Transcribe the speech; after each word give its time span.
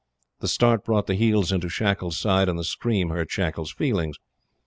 The 0.39 0.47
start 0.47 0.83
brought 0.83 1.05
the 1.05 1.13
heels 1.13 1.51
into 1.51 1.69
Shackles' 1.69 2.17
side, 2.17 2.49
and 2.49 2.57
the 2.57 2.63
scream 2.63 3.09
hurt 3.09 3.29
Shackles' 3.29 3.71
feelings. 3.71 4.17